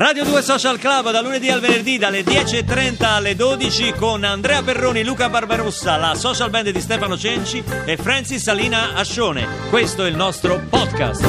[0.00, 5.04] Radio 2 Social Club da lunedì al venerdì dalle 10.30 alle 12 con Andrea Perroni,
[5.04, 9.46] Luca Barbarossa, la social band di Stefano Cenci e Francis Salina Ascione.
[9.68, 11.22] Questo è il nostro podcast.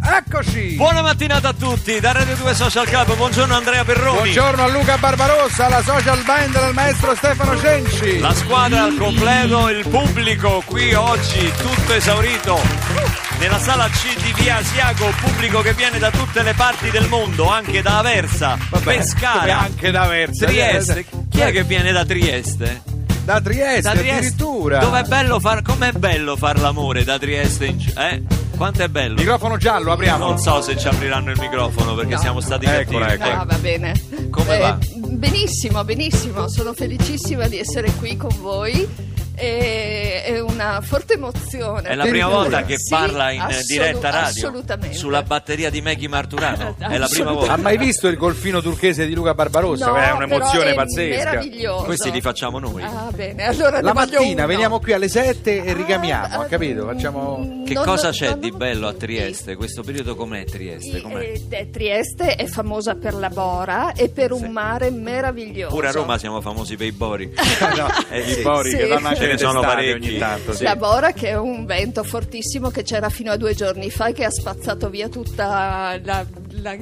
[0.00, 0.76] Eccoci!
[0.76, 3.16] Buona mattinata a tutti da Radio 2 Social Club.
[3.16, 4.18] Buongiorno Andrea Perroni.
[4.18, 8.20] Buongiorno a Luca Barbarossa, la social band del maestro Stefano Cenci.
[8.20, 14.56] La squadra al completo, il pubblico qui oggi tutto esaurito nella sala C di Via
[14.56, 19.60] Asiago, pubblico che viene da tutte le parti del mondo, anche da Aversa, Vabbè, Pescara,
[19.60, 20.46] anche da Aversa.
[20.46, 21.06] Trieste.
[21.30, 22.82] Chi è che viene da Trieste?
[23.24, 24.10] Da Trieste, Da Trieste.
[24.12, 24.78] addirittura.
[24.78, 28.22] Dov'è bello far com'è bello far l'amore da Trieste in eh?
[28.56, 29.16] Quanto è bello?
[29.16, 30.24] Microfono giallo, apriamo.
[30.28, 32.20] Non so se ci apriranno il microfono perché No.
[32.20, 33.28] siamo stati Eccola, cattivi.
[33.28, 33.92] Ah, va bene.
[34.30, 34.78] Come va?
[34.94, 36.48] Benissimo, benissimo.
[36.48, 38.88] Sono felicissima di essere qui con voi.
[39.38, 41.88] E è una forte emozione.
[41.90, 44.96] È la prima volta che Sì, parla in assolu- diretta radio Assolutamente.
[44.96, 46.74] sulla batteria di Maggie Marturano.
[46.80, 47.56] È la prima Ha volta.
[47.56, 49.86] mai visto il golfino turchese di Luca Barbarossa?
[49.88, 51.24] No, è un'emozione però è pazzesca.
[51.30, 51.84] meraviglioso.
[51.84, 52.82] Questi li facciamo noi.
[52.82, 53.44] Ah, bene.
[53.46, 54.46] Allora La mattina uno.
[54.46, 56.86] veniamo qui alle 7 e ricamiamo, Ah, ha capito?
[56.86, 58.98] Facciamo Che non- cosa c'è non- di bello a sì.
[58.98, 59.54] Trieste?
[59.56, 61.00] Questo periodo com'è Trieste?
[61.02, 61.20] Com'è?
[61.20, 64.48] Eh, eh, Trieste è famosa per la bora e per un Sì.
[64.48, 65.74] mare meraviglioso.
[65.74, 67.30] Pure a Roma siamo famosi per i bori.
[67.76, 68.42] no, Eh, i sì.
[68.42, 68.76] bori Sì.
[68.76, 70.08] che vanno anche Ce ne sono parecchi.
[70.08, 70.52] ogni tanto.
[70.52, 70.62] sì.
[70.64, 74.12] La Bora che è un vento fortissimo che c'era fino a due giorni fa e
[74.12, 76.76] che ha spazzato via tutta la, la-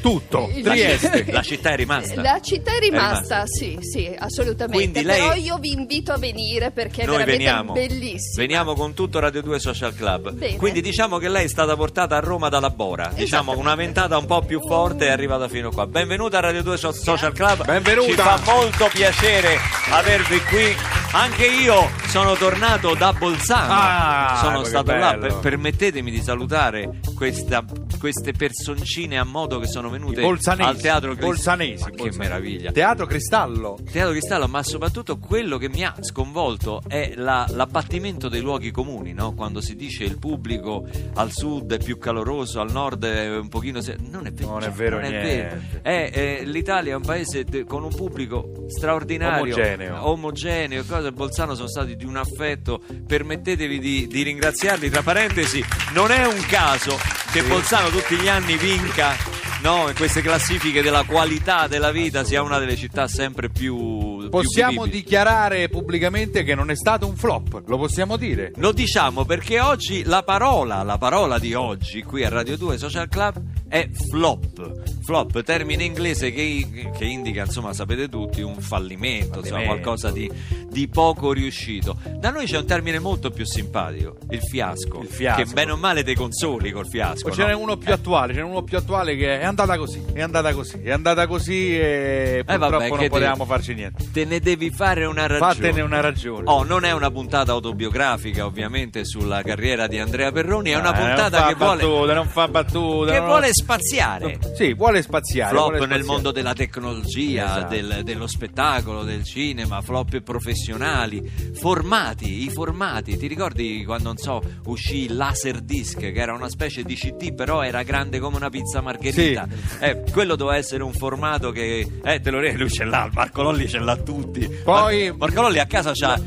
[0.00, 1.24] Tutto, Trieste.
[1.32, 2.20] La città è rimasta.
[2.22, 3.42] La città è rimasta, rimasta.
[3.46, 4.76] sì, sì, assolutamente.
[4.76, 7.72] Quindi lei- Però io vi invito a venire perché è Noi veramente veniamo.
[7.72, 8.36] bellissimo.
[8.36, 10.30] Veniamo con tutto Radio 2 Social Club.
[10.32, 10.56] Bene.
[10.58, 13.10] Quindi diciamo che lei è stata portata a Roma dalla Bora.
[13.12, 15.88] Diciamo con una ventata un po' più forte è arrivata fino qua.
[15.88, 17.64] Benvenuta a Radio 2 So- Social Club.
[17.64, 18.06] Benvenuta.
[18.08, 19.56] Ci fa molto piacere
[19.90, 20.76] avervi qui.
[21.18, 23.72] Anche io sono tornato da Bolzano.
[23.74, 25.18] Ah, sono stato là.
[25.18, 27.62] Per- permettetemi di salutare questa-
[27.98, 32.18] queste personcine a modo che sono venute al Teatro Cris- bolzanesi, Ma che bolzanesi.
[32.18, 32.72] meraviglia.
[32.72, 33.78] Teatro Cristallo.
[33.92, 39.12] Teatro Cristallo, ma soprattutto quello che mi ha sconvolto è la- l'abbattimento dei luoghi comuni,
[39.12, 39.34] no?
[39.34, 43.82] quando si dice il pubblico al sud è più caloroso, al nord è un pochino...
[43.82, 45.60] se- Non è vero, Non è cioè, vero non è vero.
[45.82, 50.08] È, eh, L'Italia è un paese de- con un pubblico straordinario, Omogeneo.
[50.08, 56.10] omogeneo, cose Bolzano sono stati di un affetto, permettetevi di, di ringraziarli, tra parentesi, non
[56.10, 56.98] è un caso
[57.32, 59.14] che Bolzano tutti gli anni vinca
[59.62, 64.30] no, in queste classifiche della qualità della vita sia una delle città sempre più più
[64.30, 65.02] Possiamo vivibili.
[65.02, 68.52] dichiarare pubblicamente che non è stato un flop, lo possiamo dire.
[68.56, 73.08] Lo diciamo perché oggi la parola, la parola di oggi qui a Radio 2 Social
[73.08, 74.84] Club è flop.
[75.04, 79.66] Flop, termine inglese che, che indica, insomma, sapete tutti, un fallimento, insomma, Fallimento.
[79.82, 80.30] qualcosa di,
[80.68, 81.96] di poco riuscito.
[82.18, 85.00] Da noi c'è un termine molto più simpatico, il fiasco.
[85.02, 85.42] Il fiasco.
[85.44, 87.30] Che bene o male te consoli col fiasco.
[87.30, 87.58] Ce n'è no?
[87.60, 90.80] uno più attuale, ce n'è uno più attuale che è andata così, è andata così,
[90.82, 94.10] è andata così e purtroppo Eh, vabbè, non potevamo te- farci niente.
[94.12, 95.54] Te ne devi fare una ragione.
[95.54, 96.42] Fatene una ragione.
[96.46, 100.98] Oh, non è una puntata autobiografica, ovviamente, sulla carriera di Andrea Perroni, è una Eh,
[100.98, 103.12] puntata che vuole, battute, non fa battute.
[103.12, 104.38] che non- vuole spaziare.
[104.54, 105.50] Sì, vuole spaziare.
[105.50, 106.12] Flop vuole nel spaziare.
[106.12, 107.74] mondo della tecnologia, Esatto.
[107.74, 111.22] del- dello spettacolo, del cinema, flop professionali,
[111.54, 113.16] formati, i formati.
[113.16, 117.62] Ti ricordi quando, non so, uscì il Laserdisc, che era una specie di CD, però
[117.62, 119.46] era grande come una pizza margherita?
[119.80, 121.86] Eh, quello doveva essere un formato che...
[122.04, 122.60] Eh, te lo ricordi?
[122.60, 124.46] Lui ce l'ha, Marco Lolli ce l'ha tutti.
[124.62, 126.20] Poi- Mar- Marco Lolli a casa c'ha...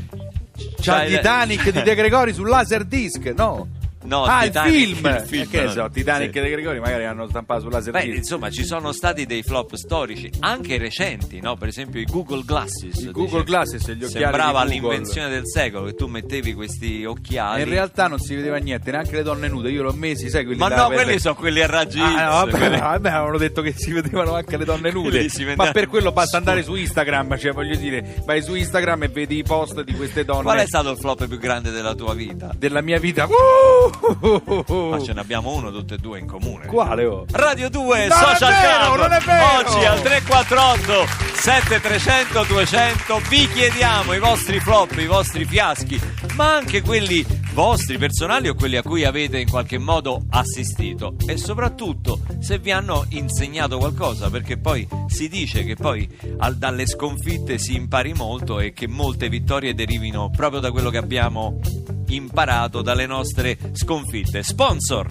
[0.82, 3.68] C'ha il- Titanic di De Gregori sul Laserdisc, no?
[4.02, 5.06] No, ah, Titanic, il film!
[5.14, 5.70] il film, Eh, che no.
[5.70, 6.40] so, Titanic Sì.
[6.40, 8.16] De Gregori magari hanno stampato sul Beh, Laserdisc.
[8.16, 11.56] insomma, ci sono stati dei flop storici, anche recenti, no?
[11.56, 12.96] Per esempio i Google Glasses.
[12.96, 17.62] I Google Glasses, gli occhiali Sembrava l'invenzione del secolo, che tu mettevi questi occhiali.
[17.62, 19.70] In realtà non si vedeva niente, neanche le donne nude.
[19.70, 22.14] Io l'ho messi, sai quelli Ma no, per- quelli sono quelli a raggi Ah, X,
[22.14, 25.28] no, vabbè, quelli- vabbè, avevano detto che si vedevano anche le donne nude.
[25.56, 29.36] Ma per quello basta andare su Instagram, cioè voglio dire, vai su Instagram e vedi
[29.38, 32.50] i post di queste donne Qual è stato il flop più grande della tua vita?
[32.56, 33.26] della mia vita.
[33.26, 33.89] Uh!
[34.90, 36.66] Ma ce ne abbiamo uno, tutte e due in comune.
[36.66, 37.04] Quale?
[37.04, 37.26] oh?
[37.30, 39.44] Radio 2 Non Social Club vero!
[39.58, 45.98] Oggi al 348 7300 200 vi chiediamo i vostri flop, i vostri fiaschi
[46.34, 51.36] ma anche quelli vostri personali o quelli a cui avete in qualche modo assistito e
[51.36, 57.58] soprattutto se vi hanno insegnato qualcosa perché poi si dice che poi al- dalle sconfitte
[57.58, 61.58] si impari molto e che molte vittorie derivino proprio da quello che abbiamo
[62.10, 64.42] imparato dalle nostre sconfitte.
[64.42, 65.06] Sponsor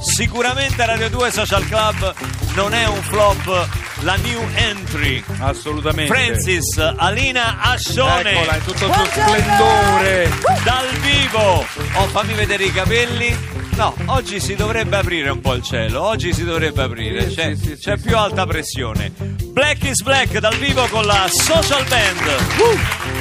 [0.00, 2.14] Sicuramente Radio 2 Social Club
[2.54, 3.68] non è un flop,
[4.00, 5.22] la new entry.
[5.38, 6.12] Assolutamente.
[6.12, 10.30] Francis Alina Ascione Eccola in tutto il suo splendore.
[10.64, 11.64] dal vivo.
[11.94, 13.36] Oh, fammi vedere i capelli.
[13.76, 17.62] No, oggi si dovrebbe aprire un po' il cielo, oggi si dovrebbe aprire, c'è, sì,
[17.62, 19.12] sì, c'è sì, più alta pressione.
[19.52, 22.20] Black is Black dal vivo con la Social Band.
[22.56, 23.15] Black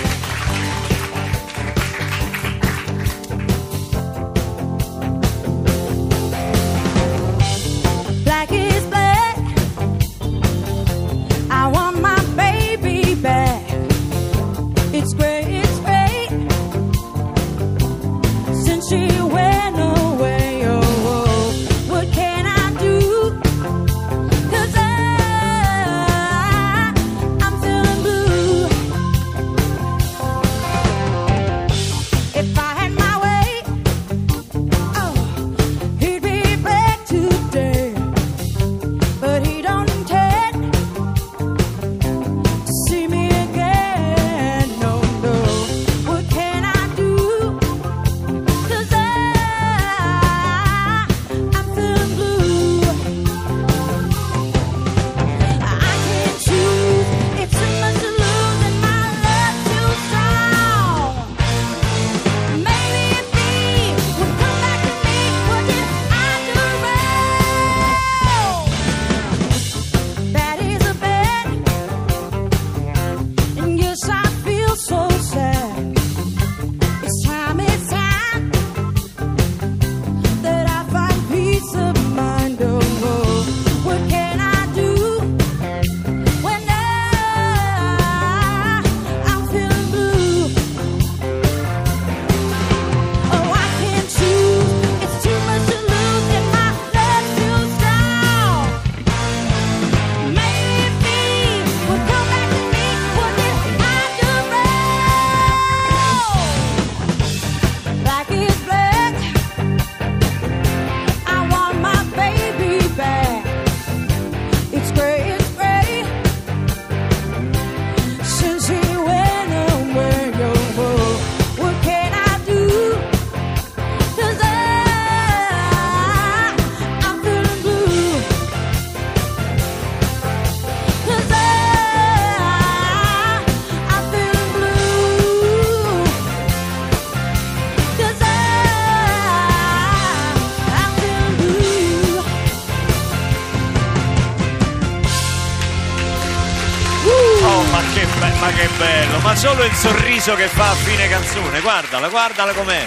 [148.45, 152.85] ma che bello, ma solo il sorriso che fa a fine canzone, guardala, guardala com'è.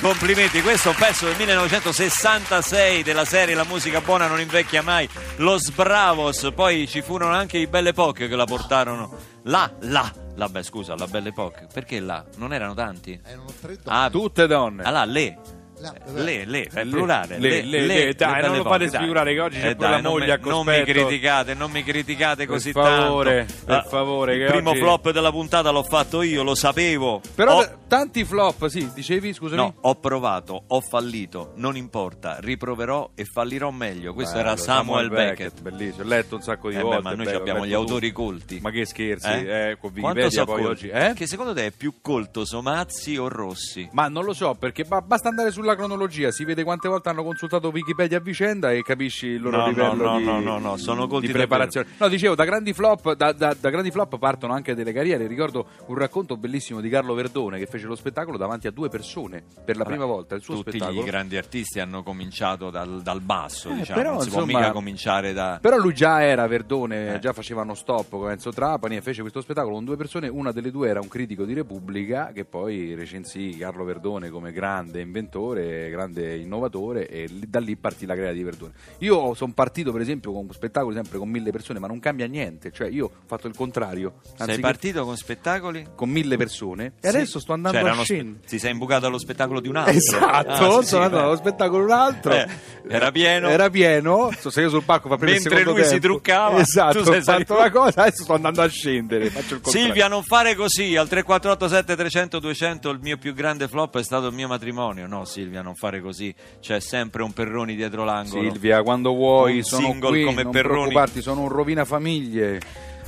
[0.00, 5.08] Complimenti, questo è un pezzo del 1966 della serie La musica buona non invecchia mai,
[5.36, 10.48] Los Bravos, poi ci furono anche i Belle Époque che la portarono là, là, là,
[10.48, 12.24] beh scusa, la Belle Époque, perché là?
[12.38, 13.20] Non erano tanti?
[13.24, 13.96] Erano tre donne.
[13.96, 14.82] Ah, Tutte donne.
[14.82, 15.38] ah, là, le.
[15.82, 17.38] Là, Le, le, è Le, plurale.
[17.38, 20.12] le, le, le, dai, non lo fate sfigurare che oggi c'è Eh, dai, la non
[20.12, 23.64] moglie mi- a Non mi criticate, non mi criticate Per così favore, tanto.
[23.64, 27.20] per Ah, favore, Il che primo oggi- flop della puntata l'ho fatto io, lo sapevo.
[27.34, 29.60] Però Ho- tanti flop, sì, dicevi, scusami?
[29.60, 34.14] No, ho provato, ho fallito, non importa, riproverò e fallirò meglio.
[34.14, 35.60] Questo Bello, era Samuel, Beckett.
[35.62, 37.02] Bellissimo, ho letto un sacco di Eh beh, volte.
[37.02, 38.60] ma noi bello, abbiamo gli autori colti.
[38.60, 39.70] Ma che scherzi, Eh?
[39.70, 40.88] eh, con Quanto Wikipedia so poi oggi.
[40.90, 41.12] Eh?
[41.14, 43.88] Che secondo te è più colto Somazzi o Rossi?
[43.92, 47.22] Ma non lo so, perché ba- basta andare sulla cronologia, si vede quante volte hanno
[47.24, 50.58] consultato Wikipedia a vicenda e capisci il loro No, no, livello no, di, no, no,
[50.58, 51.86] no, sono colti di preparazione.
[51.98, 55.26] No, dicevo, da grandi, flop, da, da- da grandi flop partono anche delle carriere.
[55.26, 59.42] Ricordo un racconto bellissimo di Carlo Verdone che fece lo spettacolo davanti a due persone
[59.64, 60.34] per la prima volta.
[60.34, 61.00] Il suo Tutti spettacolo.
[61.00, 64.58] i grandi artisti hanno cominciato dal, dal basso, Eh, diciamo, però, non si può insomma-
[64.60, 65.58] mica cominciare da...
[65.60, 67.18] Però lui già era Verdone, Eh.
[67.18, 70.28] già facevano stop con Enzo Trapani e fece questo spettacolo con due persone.
[70.28, 75.00] Una delle due era un critico di Repubblica che poi recensì Carlo Verdone come grande
[75.00, 78.72] inventore, grande innovatore e da lì partì la creativa di Verdone.
[78.98, 82.70] Io sono partito per esempio con spettacoli sempre con mille persone, ma non cambia niente,
[82.72, 84.14] cioè io ho fatto il contrario.
[84.22, 85.86] Sei Anziché partito con spettacoli?
[85.94, 87.06] con mille persone Sì.
[87.06, 88.46] e adesso sto andando Cioè, a erano spe- scendere.
[88.46, 89.92] Ti sei imbucato allo spettacolo di un altro?
[89.94, 92.32] Esatto, Ah, sì, sono sì, andato allo spettacolo un altro.
[92.32, 92.48] Eh,
[92.88, 93.48] era pieno.
[93.48, 94.30] Era pieno.
[94.38, 96.06] So, se io sul palco fa prima Mentre lui si tempo.
[96.06, 99.30] truccava, Esatto, tu sei ho fatto la cosa, adesso sto andando a scendere.
[99.62, 100.96] Silvia, non fare così.
[100.96, 105.06] Al 3487 300 200 il mio più grande flop è stato il mio matrimonio.
[105.06, 106.34] No, Silvia, non fare così.
[106.60, 108.50] C'è sempre un Perroni dietro l'angolo.
[108.50, 110.74] Silvia, quando vuoi, Un sono single qui, come non Perroni.
[110.88, 112.60] preoccuparti, sono un rovina famiglie.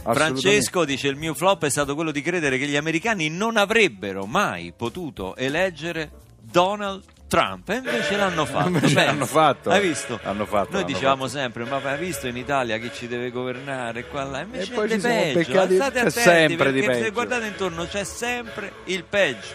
[0.07, 4.27] Francesco dice il mio flop è stato quello di credere che gli americani non avrebbero
[4.27, 6.11] mai potuto eleggere
[6.43, 8.69] Donald Trump e invece l'hanno fatto.
[8.69, 9.71] Invece l'hanno fatto.
[9.71, 10.21] Hai visto?
[10.23, 14.05] L'hanno fatto, Noi dicevamo sempre, ma hai visto in Italia chi ci deve governare?
[14.07, 14.41] Qua, là.
[14.43, 15.39] Invece E poi ci siamo peggio.
[15.39, 17.13] beccati- State attenti sempre di perché se peggio.
[17.15, 19.49] guardate intorno c'è sempre il peggio.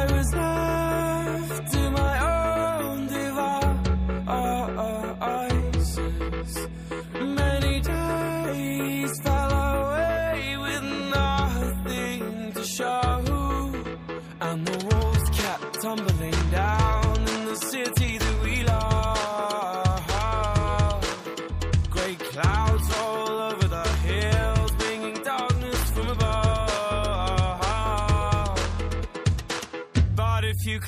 [0.00, 0.59] I was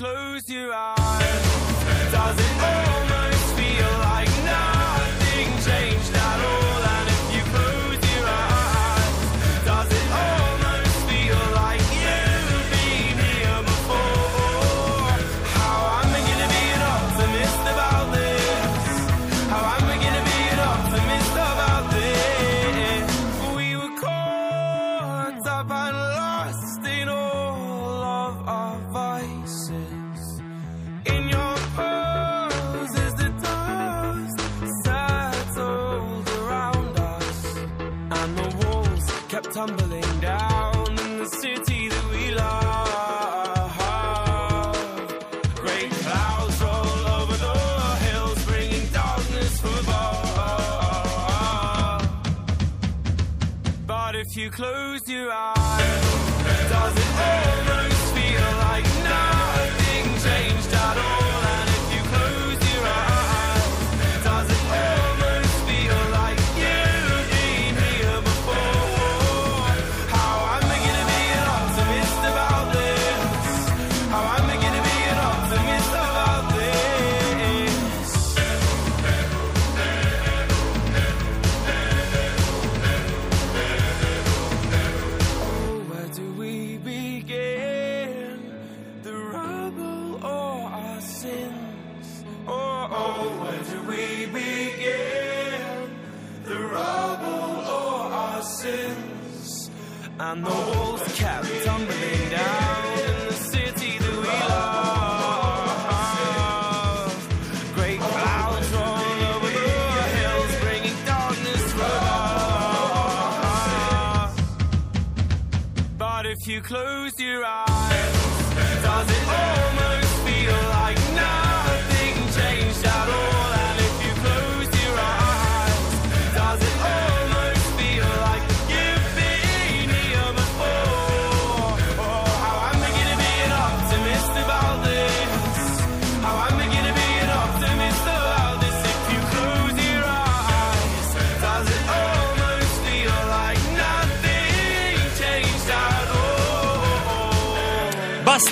[0.02, 0.31] close
[54.36, 57.61] you close your eyes, does it almost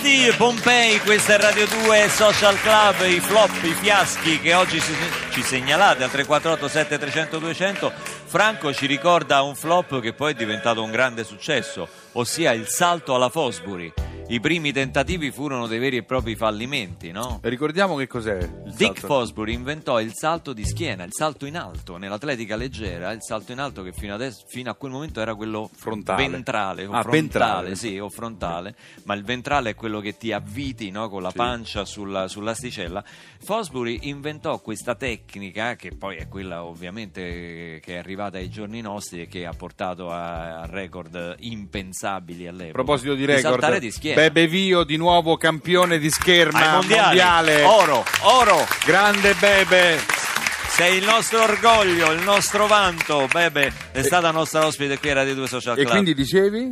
[0.01, 5.43] Bastille, Pompei, questa è Radio 2 Social Club, i flop, i fiaschi che oggi ci
[5.43, 7.93] segnalate al 348 7300 200.
[8.25, 13.15] Franco ci ricorda un flop che poi è diventato un grande successo, ossia il salto
[13.15, 13.93] alla Fosbury.
[14.31, 17.41] I primi tentativi furono dei veri e propri fallimenti, no?
[17.43, 19.07] Ricordiamo che cos'è il Dick salto?
[19.09, 23.59] Fosbury inventò il salto di schiena, il salto in alto nell'atletica leggera, il salto in
[23.59, 26.29] alto che fino, adesso, fino a quel momento era quello Frontale.
[26.29, 27.75] ventrale, o Ah, frontale, ventrale.
[27.75, 31.37] sì, o frontale, ma il ventrale è quello che ti avviti no, con la Sì.
[31.37, 33.03] pancia sulla, sull'asticella.
[33.43, 39.23] Fosbury inventò questa tecnica, che poi è quella ovviamente che è arrivata ai giorni nostri
[39.23, 42.69] e che ha portato a, record impensabili all'epoca.
[42.81, 44.19] A proposito di record, saltare di schiena.
[44.21, 47.63] Bebe Vio di nuovo campione di scherma mondiale.
[47.63, 48.67] Oro, oro.
[48.85, 49.99] Grande Bebe.
[50.69, 53.27] Sei il nostro orgoglio, il nostro vanto.
[53.33, 55.91] Bebe è stata nostra ospite qui a Radio 2 Social E Club.
[55.91, 56.71] quindi dicevi?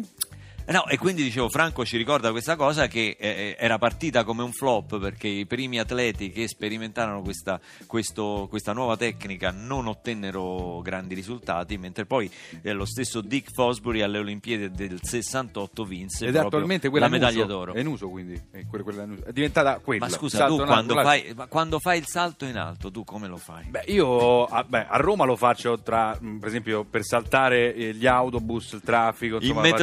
[0.69, 4.43] Eh No, e quindi dicevo, Franco ci ricorda questa cosa che eh, era partita come
[4.43, 10.83] un flop perché i primi atleti che sperimentarono questa, questo- questa nuova tecnica non ottennero
[10.83, 16.37] grandi risultati, mentre poi eh, lo stesso Dick Fosbury alle Olimpiadi del 68 vinse Ed
[16.37, 17.53] attualmente quella la in medaglia uso.
[17.55, 17.73] d'oro.
[17.73, 18.35] È in uso quindi?
[18.51, 19.25] È, quella- quella in uso.
[19.25, 20.05] È diventata quella.
[20.05, 22.59] Ma scusa, Salto tu in quando alto, la- fai, ma quando fai il salto in
[22.59, 23.65] alto, tu come lo fai?
[23.65, 28.07] Beh, io a, beh, a Roma lo faccio tra, per esempio, per saltare eh, gli
[28.07, 29.37] autobus, il traffico.
[29.37, 29.83] In insomma, lo faccio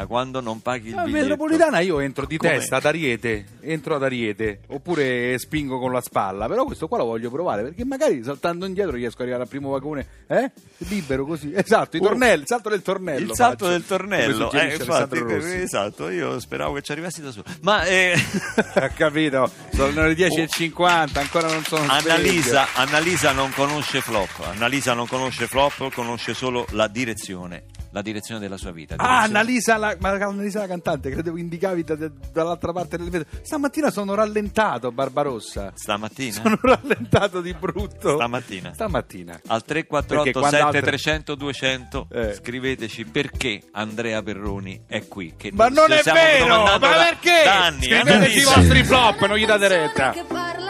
[0.00, 1.02] metropolitana, quando non paghi il così.
[1.02, 1.22] Ah, biglietto.
[1.28, 2.50] metropolitana io entro di Come?
[2.52, 7.04] testa ad Ariete, entro ad Ariete, oppure spingo con la spalla, però questo qua lo
[7.04, 10.50] voglio provare perché magari saltando indietro riesco ad arrivare al primo vagone, eh?
[10.88, 11.52] Libero così.
[11.70, 13.30] Esatto, i Uh, tornelli, il salto del tornello.
[13.30, 13.70] Il salto faccio.
[13.76, 15.54] del tornello, eh, infatti, Rossi.
[15.60, 17.44] esatto, io speravo che ci arrivassi da solo.
[17.62, 18.14] Ma eh,
[18.74, 19.50] Ha capito?
[19.72, 21.84] Sono le 10.50, ancora non sono.
[21.88, 28.40] Annalisa, Annalisa non conosce flop, Annalisa non conosce flop, conosce solo la direzione, la direzione
[28.40, 28.94] della sua vita.
[28.96, 33.10] Ah, Direzione- Annalisa la, ma Annalisa la cantante, credevo indicavi da- da- dall'altra parte del
[33.10, 33.38] vetro.
[33.42, 35.72] Stamattina sono rallentato, Barbarossa.
[35.74, 36.32] Stamattina?
[36.32, 38.14] Sono rallentato di brutto.
[38.14, 38.72] Stamattina.
[38.72, 39.32] Stamattina.
[39.46, 42.34] Al Perché 348 quando altre- 7300 200 Eh.
[42.34, 45.34] scriveteci perché Andrea Perroni è qui.
[45.36, 46.62] Che Ma non è vero!
[46.64, 47.42] Ma perché?
[47.44, 47.82] da anni.
[47.84, 50.10] Scriveteci i vostri flop, non gli date retta.
[50.10, 50.69] che parla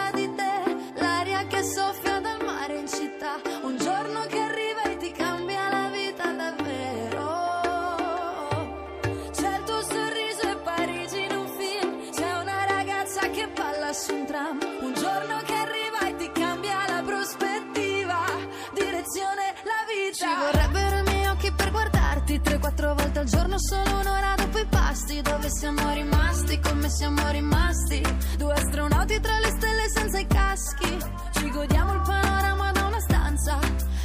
[23.51, 28.01] giorno solo un'ora dopo i pasti Dove siamo rimasti, come siamo rimasti.
[28.37, 30.97] Due astronauti tra le stelle senza i caschi.
[31.33, 33.59] Ci godiamo il panorama da una stanza.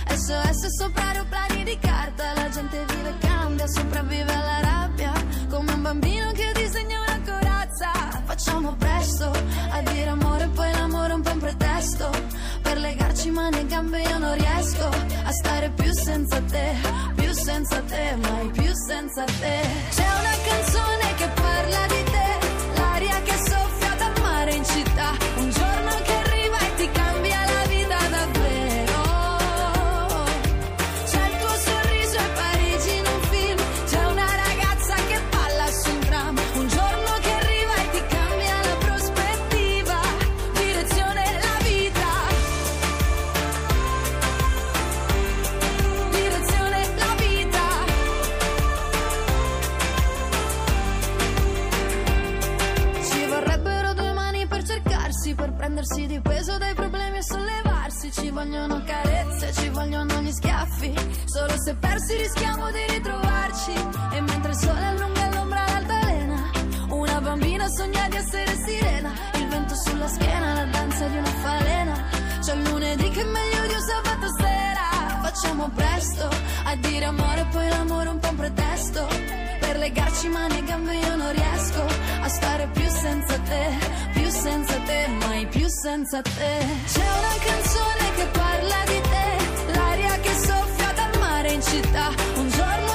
[0.08, 2.32] SOS sopra aeroplani di carta.
[2.34, 5.12] La gente vive e cambia, sopravvive alla rabbia.
[5.48, 7.92] Come un bambino che disegna una corazza.
[8.24, 9.30] Facciamo presto
[9.70, 12.10] a dire amore Poi l'amore è un po' un pretesto.
[12.62, 18.16] Per legarci mani e gambe io non riesco A stare più senza te senza te,
[18.16, 19.60] mai più senza te.
[19.90, 22.05] C'è una canzone che parla di
[61.96, 63.72] persi rischiamo di ritrovarci.
[64.12, 66.50] E mentre il sole allunga l'ombra all'altalena,
[66.90, 69.12] una bambina sogna di essere sirena.
[69.34, 71.94] Il vento sulla schiena, la danza di una falena.
[72.40, 74.86] C'è lunedì che è meglio di un sabato sera.
[75.22, 76.28] Facciamo presto
[76.64, 79.06] a dire amore, poi l'amore un po' un pretesto.
[79.60, 81.84] Per legarci mani e gambe io non riesco
[82.20, 83.64] a stare più senza te,
[84.12, 86.54] più senza te, mai più senza te.
[86.92, 89.55] C'è una canzone che parla di te,
[91.56, 92.85] dal mare in città, un giorno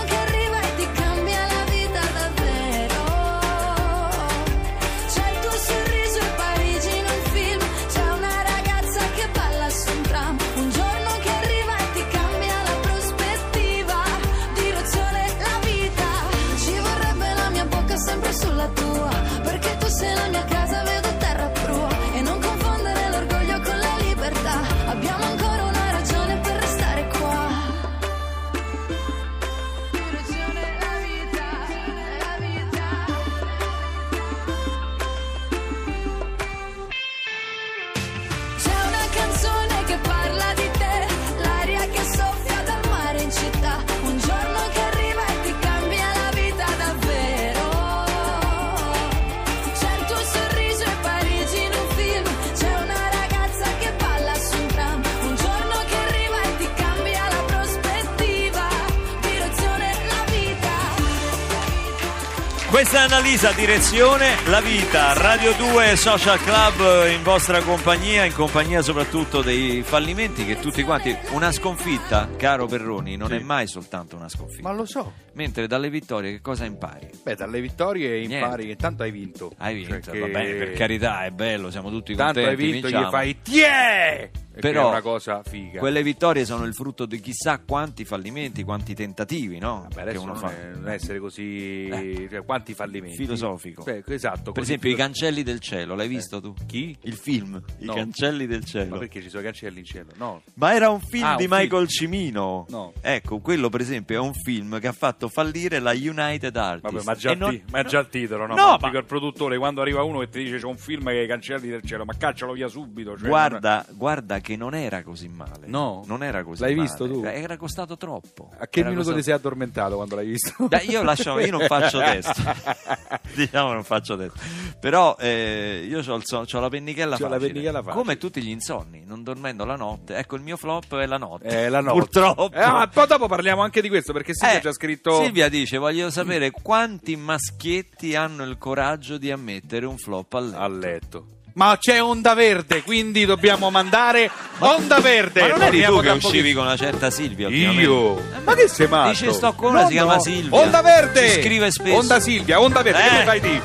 [62.91, 69.41] È Annalisa, direzione La Vita, Radio 2 Social Club in vostra compagnia, in compagnia soprattutto
[69.41, 71.15] dei fallimenti che tutti quanti...
[71.31, 73.35] Una sconfitta, caro Perroni, non Sì.
[73.35, 74.67] è mai soltanto una sconfitta.
[74.67, 75.13] Ma lo so.
[75.33, 77.09] Mentre dalle vittorie che cosa impari?
[77.23, 78.67] Beh, dalle vittorie impari Niente.
[78.67, 79.51] che tanto hai vinto.
[79.57, 82.49] Hai vinto, Cioè che- va bene, per carità, è bello, siamo tutti Tanto contenti.
[82.63, 83.07] hai vinto, vinciamo.
[83.07, 84.29] gli fai tiè!
[84.59, 85.79] Però è una cosa figa.
[85.79, 89.81] Quelle vittorie sono il frutto di chissà quanti fallimenti, quanti tentativi, no?
[89.83, 90.49] Vabbè, che adesso uno non, fa.
[90.51, 91.87] è, non è essere così...
[92.29, 93.15] Cioè, quanti fallimenti?
[93.15, 93.83] Filosofico.
[93.83, 94.51] Beh, esatto.
[94.51, 96.53] Per esempio, i filo- cancelli del cielo, l'hai visto tu?
[96.67, 96.95] Chi?
[97.03, 97.93] Il film, I No.
[97.93, 98.97] cancelli del Ma cielo.
[98.97, 100.09] perché ci sono i cancelli in cielo?
[100.17, 100.41] No.
[100.55, 102.65] Ma era un film Ah, di un Michael Cimino.
[102.69, 102.93] No.
[103.01, 106.91] Ecco, quello per esempio è un film che ha fatto fallire la United Artists.
[106.91, 108.55] Vabbè, ma già, non- ma già il titolo, no?
[108.55, 111.05] No, Ma ma- dico al produttore quando arriva uno e ti dice c'è un film
[111.07, 113.17] che i cancelli del cielo, ma caccialo via subito.
[113.17, 115.67] Cioè, Guarda, guarda che non era così male.
[115.67, 116.03] No?
[116.07, 116.87] Non era così L'hai male.
[116.87, 117.23] visto tu?
[117.23, 118.51] Era costato troppo.
[118.57, 120.53] A che Era minuto costato- ti sei addormentato quando l'hai visto?
[120.67, 122.41] Dai, io lascio, io non faccio testo.
[123.35, 124.39] diciamo non faccio testo.
[124.79, 127.47] Però eh, io ho, la pennichella C'ho la facile.
[127.51, 127.93] pennichella facile.
[128.01, 130.15] Come tutti gli insonni, non dormendo la notte.
[130.15, 131.47] Ecco, il mio flop è la notte.
[131.47, 131.99] Eh, la notte.
[131.99, 132.51] Purtroppo.
[132.51, 135.21] Eh, ma poi dopo parliamo anche di questo perché Silvia Eh, ha già scritto.
[135.23, 140.57] Silvia dice: Voglio sapere quanti maschietti hanno il coraggio di ammettere un flop a letto.
[140.59, 141.25] a letto.
[141.53, 145.41] Ma c'è Onda Verde, quindi dobbiamo mandare Onda Verde.
[145.41, 147.49] Ma non eri tu che uscivi con una certa Silvia?
[147.49, 148.17] Io?
[148.17, 149.09] Eh, Ma che sei matto?
[149.09, 150.21] Dice sto con una, No, si chiama no.
[150.21, 150.59] Silvia.
[150.59, 151.29] Onda Verde!
[151.29, 151.95] Si scrive spesso.
[151.97, 153.17] Onda Silvia, Onda Verde, che Eh.
[153.17, 153.61] lo fai di?